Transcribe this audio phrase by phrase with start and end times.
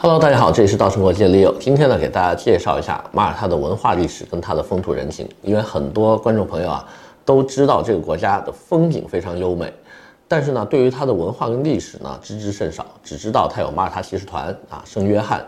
[0.00, 1.52] Hello，大家好，这里是稻盛国际的 Leo。
[1.58, 5.28] 今天呢，给大家介绍一下马耳他的文化历史跟它的风土人情。
[5.42, 6.88] 因为很多观众朋友啊
[7.24, 9.72] 都知道这个国家的风景非常优美，
[10.28, 15.44] 但是呢，对于它的文化跟历史呢知之甚少，只知道它有马耳他骑士团啊，圣约翰。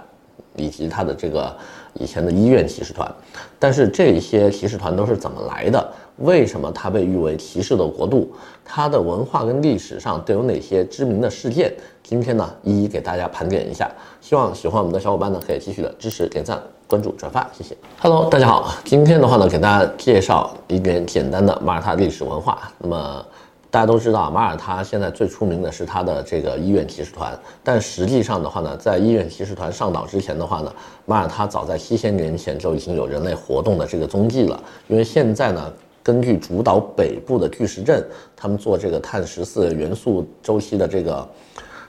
[0.57, 1.57] 以及他的这个
[1.95, 3.09] 以前的医院骑士团，
[3.57, 5.93] 但是这些骑士团都是怎么来的？
[6.21, 8.31] 为什么它被誉为骑士的国度？
[8.65, 11.73] 它的文化跟历史上都有哪些知名的事件？
[12.03, 13.91] 今天呢，一一给大家盘点一下。
[14.21, 17.75] 希望喜欢我们的小伙伴呢，可以继续的支持、点赞、关注、转发，谢谢。
[18.01, 22.71] Hello，大家好，今天的话呢，给大家介绍一点简单的马耳他历史文化。
[22.79, 23.25] 那么。
[23.73, 27.39] 大家都知道，马耳他现在最出名的是他的这个医院骑士团。
[27.63, 30.75] 但实际上的话呢，在医院骑士团上岛之前的话呢，
[31.07, 34.61] 马耳他早在七千年前就已经有人类活动的这个踪迹了。
[34.89, 38.05] 因为现在呢，根据主岛北部的巨石阵，
[38.37, 41.29] 他们做这个碳十四元素周期的这个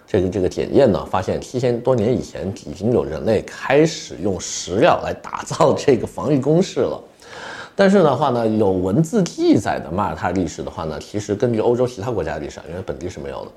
[0.06, 7.02] 这个这个检验呢，发现七千多年以前已经有人类开始用石料来打造这个防御工事了。
[7.74, 13.52] 但是的话呢，有文字记载的马耳他历史的话呢，其实根据欧洲其他国家历史，因为本地是没有的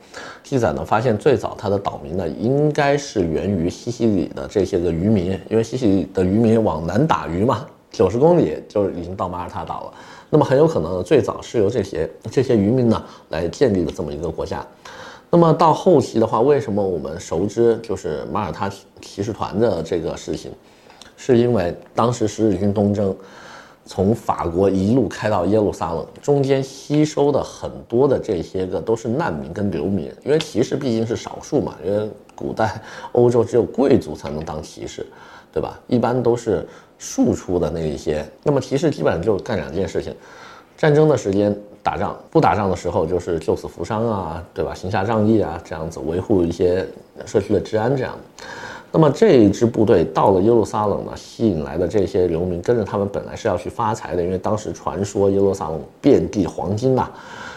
[0.44, 9.94] 记载呢，发现最早它的岛民呢，应该是源于西西里的这些个渔民，因为西西里的渔民往南打鱼嘛，九十公里就已经到马耳他岛了，
[10.28, 14.66] 那么很有可能最早是由这些这些渔民呢来建立的这么一个国家。
[15.30, 18.68] 那么到后期的话，为什么我们熟知就是马耳他
[19.00, 20.50] 骑士团的这个事情，
[21.16, 23.14] 是因为当时十字军东征。
[23.86, 32.80] 从法国一路开到耶路撒冷，中间吸收的很多的这些个都是难民跟流民，因为骑士毕竟是少数嘛，因为古代
[33.12, 35.06] 欧洲只有贵族才能当骑士，
[35.54, 35.78] 对吧？
[35.86, 36.66] 一般都是
[36.98, 38.26] 庶出的那一些。
[38.42, 40.12] 那么骑士基本上就干两件事情：
[40.76, 44.74] 战争的时间打仗，不打仗的时候就是救死扶伤啊，对吧？
[44.74, 46.84] 行侠仗义啊，这样子维护一些
[47.24, 48.12] 社区的治安，这样。
[48.90, 57.08] 那么这一支部队到了耶路撒冷呢，吸引来的这些流民跟着他们本来是要去发财的，因为当时传说耶路撒冷遍地黄金呐，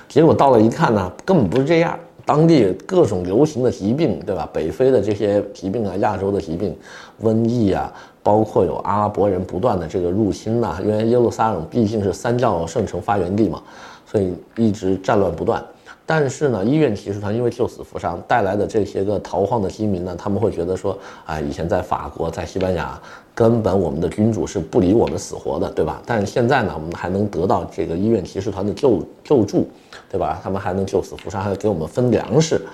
[0.08, 4.50] 结果到了一看呢，根本不是这样，当地各种流行的疾病，对吧？
[4.52, 6.76] 北非的这些疾病啊，亚洲的疾病，
[7.24, 7.90] 瘟疫啊，
[8.22, 13.64] 包括有阿拉伯人不断的这个入侵呐，因为耶路撒冷毕竟是三教圣城发源地嘛，
[14.06, 15.64] 所以一直战乱不断。
[16.10, 22.98] 但是呢，医院骑士团因为救死扶伤带来的这些个逃荒的饥民呢，他们会觉得说，啊，以前在法国、在西班牙，
[23.36, 26.02] 根本我们的君主是不理我们死活的，对吧？
[26.06, 29.68] 但是现在呢，我们还能得到这个医院骑士团的救救助，
[30.10, 30.40] 对吧？
[30.42, 32.66] 他们还能救死扶伤，还给我们分粮食，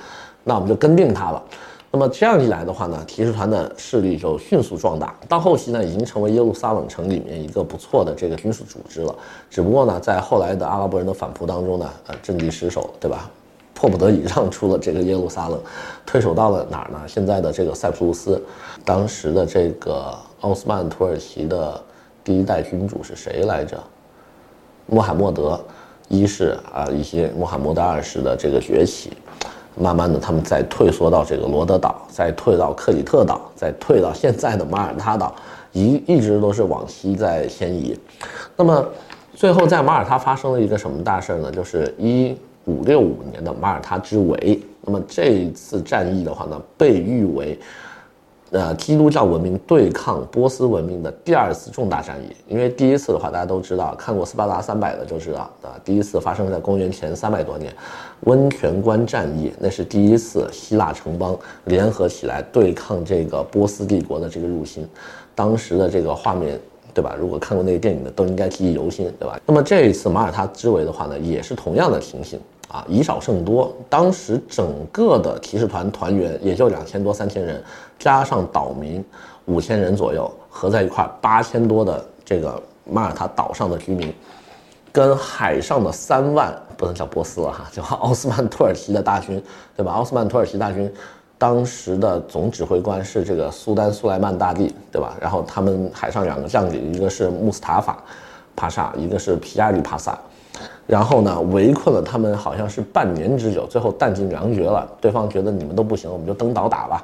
[0.43, 1.43] 那我们就跟定他了。
[1.95, 9.15] 那么这样一来的话呢，骑士团的势力就迅速壮大，到后期呢，已经成为耶路撒冷城里面一个不错的这个军事组织了。
[9.47, 13.29] 只不过呢，在后来的阿拉伯人的反扑当中呢，呃，阵地失守，对吧？
[13.75, 15.61] 迫不得已让出了这个耶路撒冷，
[16.03, 16.99] 退守到了哪儿呢？
[17.05, 18.41] 现在的这个塞浦路斯。
[18.83, 21.79] 当时的这个奥斯曼土耳其的
[22.23, 23.79] 第一代君主是谁来着？
[24.87, 25.63] 穆罕默德
[26.07, 29.11] 一世啊，以及穆罕默德二世的这个崛起。
[29.75, 35.33] 慢慢的，他们再退缩到这个罗德岛，再退到克里特岛，再退到现在的马耳他岛，
[35.71, 37.97] 一一直都是往西在迁移。
[38.55, 38.85] 那么，
[39.33, 41.51] 最后在马耳他发生了一个什么大事呢？
[41.51, 42.35] 就是一
[42.65, 44.59] 五六五年的马耳他之围。
[44.81, 47.59] 那么这一次战役的话呢，被誉为。
[48.51, 55.49] 呃，基督教文明对抗波斯文明的第二次重大战役，因为第一次的话，大家都知道，看过《斯巴达三百》的就知道，
[55.83, 57.73] 第一次发生在公元前三百多年，
[58.21, 64.87] 温泉关战役，那是第一次希腊城邦联合起来对抗这个波斯帝国的这个入侵，
[65.33, 66.59] 当时的这个画面，
[66.93, 67.15] 对吧？
[67.19, 69.39] 如果看过那个电影的，都应该记忆犹新，对吧？
[69.45, 72.39] 那么这一次马耳他之围的话呢，也是同样的情形。
[72.69, 77.61] 啊，以少胜多，当时整个的骑士团团员也就两千多三千人，
[77.99, 79.03] 加上岛民
[79.45, 82.59] 五千人左右，合在一块八千多的这个
[82.89, 84.11] 马耳他岛上的居民，
[84.93, 89.43] 跟海上的三万不能叫波斯了哈， 叫奥斯曼土耳其的大军，
[89.75, 89.91] 对吧？
[89.91, 90.89] 奥斯曼土耳其大军
[91.39, 95.15] 当时的总指挥官是这个苏丹苏莱曼大帝，对吧？
[95.19, 97.97] 然后他们海上两个将领，一个是穆斯塔法
[98.55, 100.15] 帕萨，一个是皮亚里帕萨。
[100.85, 104.87] 然后呢，围困了他们，好像是半年之久，最后弹尽粮绝了。
[105.01, 107.03] 对方觉得你们都不行，我们就登岛打吧。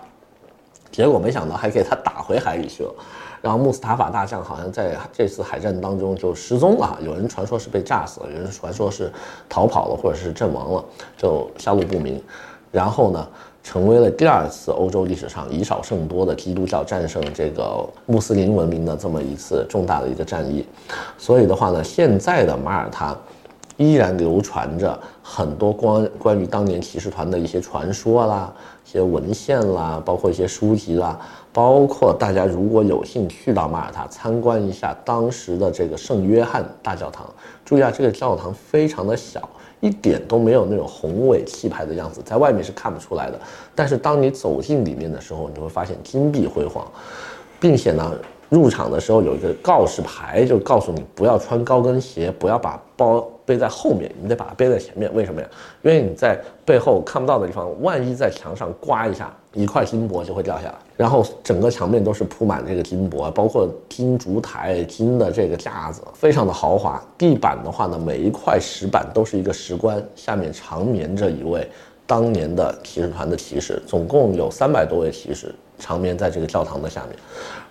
[0.91, 2.94] 结果没想到还给他打回海里去了。
[3.41, 9.12] 然后穆斯塔法大将好像在这次海战当中就失踪了，有人传说是被炸死了，有人传说是
[9.47, 10.86] 逃跑了，或者是阵亡了，
[11.18, 12.21] 就下落不明。
[12.71, 13.27] 然后呢，
[13.63, 20.65] 成为了第二次欧洲历史上以少胜多的基督教战胜这个穆斯林文明的这么一次重大的一个战役。
[21.18, 23.15] 所以的话呢，现在的马耳他。
[23.80, 28.54] 依然流传着很多关关于当年骑士团的一些传说啦、
[28.86, 31.18] 一些文献啦，包括一些书籍啦，
[31.54, 37.26] 包括大家如果有幸去到马耳他参观一下当时的这个圣约翰大教堂，
[37.64, 39.48] 注意啊，这个教堂非常的小，
[39.80, 43.40] 一点都没有那种宏伟气派的样子，在外面是看不出来的。
[43.74, 46.86] 但是当你走进里面的时候，你会发现金碧辉煌，
[47.62, 48.12] 并且呢，
[48.50, 55.13] 入场的时候有一个告示牌，就告诉你不要穿高跟鞋，不要把包背在后面，你得把它背在前面。
[55.13, 55.48] 为什么呀？
[55.84, 60.75] 因为你在背后看不到的地方，万一在墙上刮一下，一块金箔就会掉下来。
[60.98, 67.01] 然后整个墙面都是铺满这个金箔，包括金烛台、金的这个架子，非常的豪华。
[67.18, 71.69] 地板的话呢，每一块石板都是一个石棺，下面长眠着一位
[72.07, 77.18] 当年的骑士团的骑士，总共有三百多位骑士长眠在这个教堂的下面，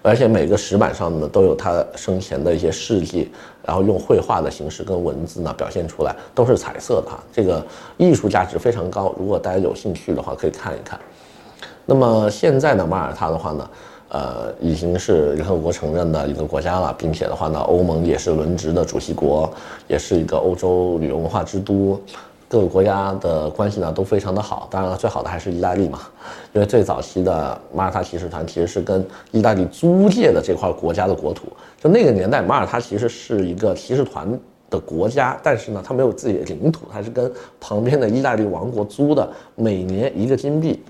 [0.03, 3.31] 而且每个石板上呢都有他生前的一些事迹。
[3.65, 7.63] 然后用绘画的形式跟文字呢表现出来，都是彩色的哈，这个
[7.99, 9.15] 艺术价值非常高。
[9.19, 10.99] 如果大家有兴趣的话，可以看一看。
[11.85, 13.71] 那么现在呢，马耳他的话呢，
[14.09, 19.53] 呃，已经是联合国承认的一个国家了，并且的话呢，欧盟也是轮值的主席国，
[19.87, 22.01] 也是一个欧洲旅游文化之都。
[22.49, 26.01] 各个国家的关系呢都非常的好，当然了，最好的还是意大利嘛，
[26.53, 31.47] 因为最早期的马耳他骑士团其实是跟意大利租借的这块国家的国土，
[31.79, 34.27] 就那个年代，马耳他其实是一个骑士团
[34.71, 37.31] 的国家，但是呢，它没有自己的领土，它是跟
[37.61, 40.83] 旁边的意大利王国租的，每年一个金币。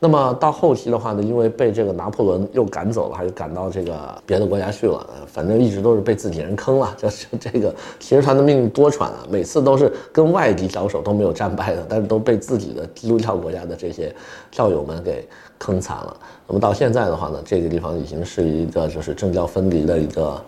[0.00, 6.94] 那么到后期的话呢，因为被这个拿破仑又赶走了，还是赶到这个别的国家去了，反正一直都是被自己人坑了。
[6.96, 14.14] 就是这个骑士团的命运多舛啊，每次都是跟外敌交手都没有战败的，但是都被自己的基督教国家的这些
[14.52, 15.26] 教友们给
[15.58, 16.16] 坑惨了。
[16.46, 20.40] 那么到现在的话呢，这个地方已经是一个就是政教分离的一个。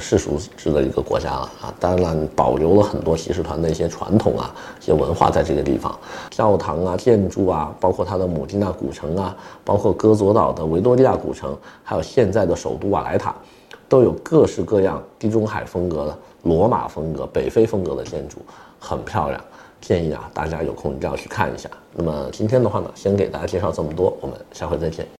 [0.00, 5.96] 世俗制的一个国家了啊，当然保留了很多骑士团的一些传统啊，一些文化在这个地方，
[6.30, 13.34] 教堂啊、建筑啊，包括它的姆蒂纳古城啊，包括戈佐岛的维多利亚古城，还有现在的首都瓦莱塔，
[13.88, 18.38] 都有各式各样地中海风格的、罗马风格、北非风格的建筑，
[18.80, 19.40] 很漂亮。
[19.80, 21.70] 建议啊，大家有空一定要去看一下。
[21.94, 25.06] 那么今天的话呢，先给大家介绍这么多，我们下回再见。